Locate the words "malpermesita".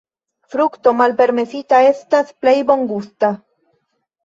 1.01-1.83